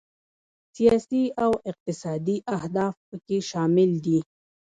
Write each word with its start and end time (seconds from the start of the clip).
سیاسي 0.75 1.23
او 1.43 1.51
اقتصادي 1.71 2.37
اهداف 2.55 2.93
پکې 3.09 3.37
شامل 3.49 3.91
دي. 4.05 4.19